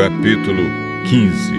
[0.00, 0.62] capítulo
[1.10, 1.52] 15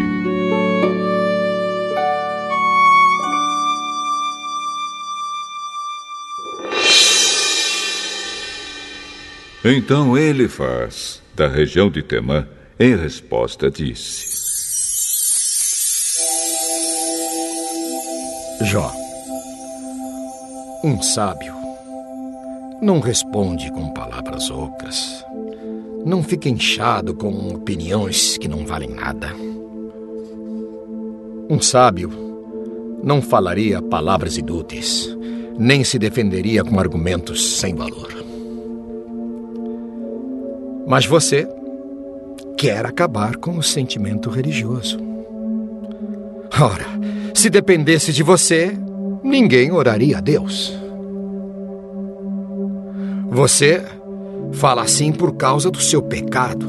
[9.63, 12.47] Então ele faz, da região de Temã,
[12.79, 14.25] em resposta disse:
[18.63, 18.91] Jó,
[20.83, 21.53] um sábio
[22.81, 25.23] não responde com palavras ocas.
[26.05, 29.33] Não fica inchado com opiniões que não valem nada.
[31.49, 32.09] Um sábio
[33.03, 35.15] não falaria palavras inúteis,
[35.57, 38.11] nem se defenderia com argumentos sem valor.
[40.87, 41.47] Mas você
[42.57, 44.99] quer acabar com o sentimento religioso.
[46.59, 46.85] Ora,
[47.33, 48.77] se dependesse de você,
[49.23, 50.73] ninguém oraria a Deus.
[53.29, 53.83] Você
[54.53, 56.67] fala assim por causa do seu pecado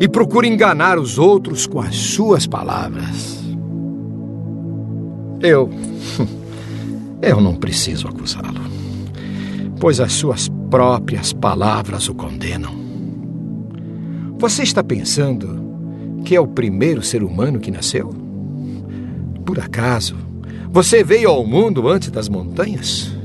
[0.00, 3.38] e procura enganar os outros com as suas palavras.
[5.40, 5.70] Eu.
[7.20, 8.60] Eu não preciso acusá-lo,
[9.80, 12.72] pois as suas próprias palavras o condenam.
[14.38, 18.14] Você está pensando que é o primeiro ser humano que nasceu?
[19.44, 20.14] Por acaso,
[20.70, 23.12] você veio ao mundo antes das montanhas?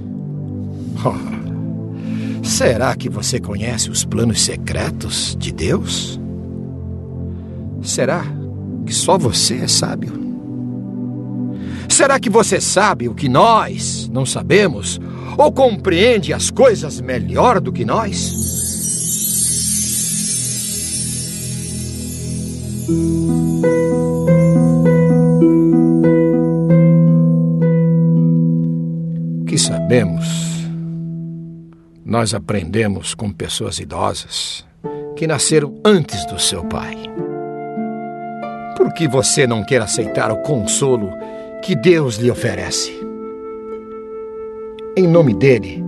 [1.05, 1.32] Oh,
[2.53, 6.19] Será que você conhece os planos secretos de Deus?
[7.81, 8.23] Será
[8.85, 10.13] que só você é sábio?
[11.89, 15.01] Será que você sabe o que nós não sabemos?
[15.35, 18.31] Ou compreende as coisas melhor do que nós?
[29.41, 30.42] O que sabemos
[32.13, 34.63] nós aprendemos com pessoas idosas
[35.15, 36.95] que nasceram antes do seu pai.
[38.77, 41.09] Por que você não quer aceitar o consolo
[41.63, 42.93] que Deus lhe oferece?
[44.95, 45.83] Em nome dele,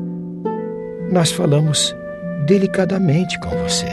[1.11, 1.95] nós falamos
[2.47, 3.85] delicadamente com você.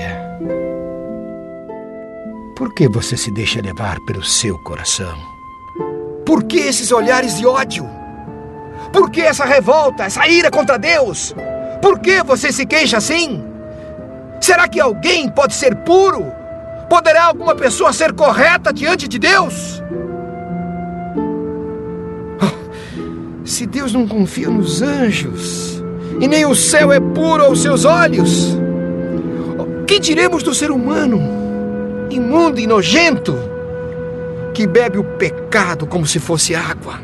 [2.56, 5.19] Por que você se deixa levar pelo seu coração?
[6.25, 7.87] Por que esses olhares de ódio?
[8.91, 11.34] Por que essa revolta, essa ira contra Deus?
[11.82, 13.43] Por que você se queixa assim?
[14.41, 16.32] Será que alguém pode ser puro?
[16.88, 19.82] Poderá alguma pessoa ser correta diante de Deus?
[22.41, 25.82] Oh, se Deus não confia nos anjos,
[26.21, 28.56] e nem o céu é puro aos seus olhos,
[29.59, 31.21] o que diremos do ser humano,
[32.10, 33.37] imundo e nojento,
[34.54, 37.00] que bebe o pecado como se fosse água?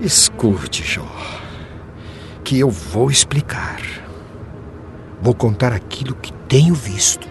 [0.00, 1.04] Escute, Jó
[2.46, 3.82] que eu vou explicar.
[5.20, 7.28] Vou contar aquilo que tenho visto.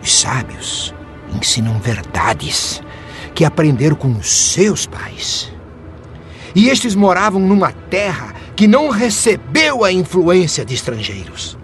[0.00, 0.94] Os sábios
[1.34, 2.80] ensinam verdades
[3.34, 5.52] que aprenderam com os seus pais.
[6.54, 11.58] E estes moravam numa terra que não recebeu a influência de estrangeiros.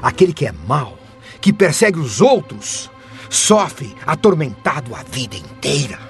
[0.00, 0.96] Aquele que é mau,
[1.40, 2.88] que persegue os outros,
[3.28, 6.07] sofre atormentado a vida inteira.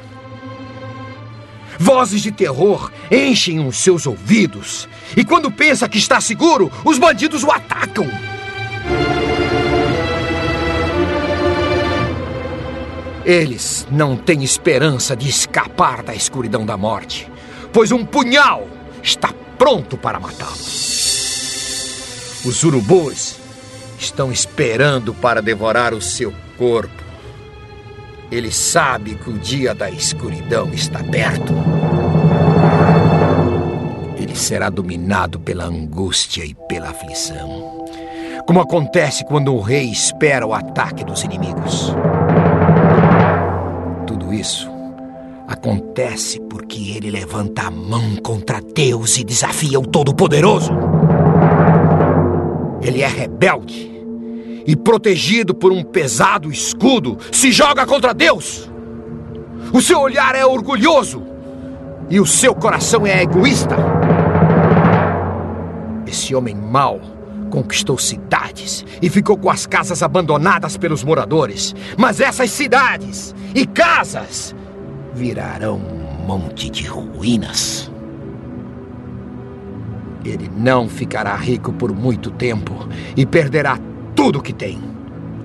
[1.79, 4.89] Vozes de terror enchem os seus ouvidos.
[5.17, 8.09] E quando pensa que está seguro, os bandidos o atacam.
[13.25, 17.31] Eles não têm esperança de escapar da escuridão da morte,
[17.73, 18.67] pois um punhal
[19.03, 20.57] está pronto para matá-lo.
[22.45, 23.37] Os urubus
[23.99, 27.08] estão esperando para devorar o seu corpo.
[28.31, 31.55] Ele sabe que o dia da escuridão está perto.
[34.19, 37.87] Ele será dominado pela angústia e pela aflição.
[38.47, 41.95] Como acontece quando o rei espera o ataque dos inimigos.
[44.07, 44.71] Tudo isso
[45.47, 50.73] acontece porque ele levanta a mão contra Deus e desafia o Todo-Poderoso.
[52.83, 53.98] Ele é rebelde
[54.67, 58.71] e protegido por um pesado escudo, se joga contra Deus.
[59.73, 61.23] O seu olhar é orgulhoso
[62.09, 63.77] e o seu coração é egoísta.
[66.07, 67.01] Esse homem mau
[67.51, 71.75] conquistou cidades e ficou com as casas abandonadas pelos moradores.
[71.97, 74.55] Mas essas cidades e casas
[75.15, 77.91] virarão um monte de ruínas.
[80.25, 83.79] Ele não ficará rico por muito tempo e perderá
[84.19, 84.81] tudo o que tem.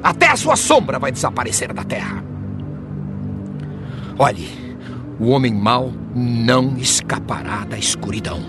[0.02, 2.24] Até a sua sombra vai desaparecer da terra.
[4.18, 4.50] Olhe,
[5.20, 8.42] o homem mau não escapará da escuridão.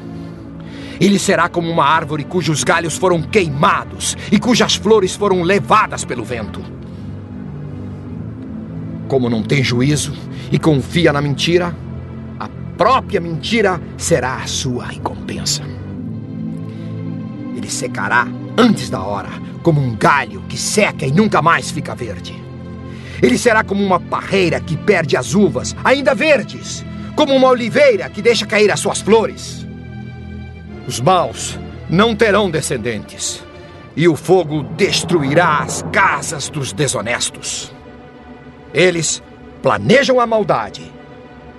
[0.99, 6.25] Ele será como uma árvore cujos galhos foram queimados e cujas flores foram levadas pelo
[6.25, 6.63] vento.
[9.07, 10.15] Como não tem juízo
[10.51, 11.77] e confia na mentira,
[12.41, 12.49] a
[12.79, 15.63] própria mentira será a sua recompensa.
[17.65, 18.29] Ele secará
[18.59, 19.31] antes da hora,
[19.63, 22.39] como um galho que seca e nunca mais fica verde.
[23.23, 26.85] Ele será como uma parreira que perde as uvas, ainda verdes,
[27.17, 29.67] como uma oliveira que deixa cair as suas flores.
[30.87, 31.59] Os maus
[31.89, 33.43] não terão descendentes,
[33.97, 37.73] e o fogo destruirá as casas dos desonestos.
[38.75, 39.23] Eles
[39.63, 40.93] planejam a maldade,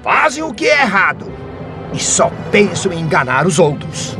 [0.03, 1.33] fazem o que é errado
[1.91, 4.15] e só pensam em enganar os outros.